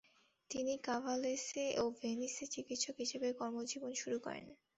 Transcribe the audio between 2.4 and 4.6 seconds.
চিকিৎসক হিসেবে কর্মজীবন শুরু করেন।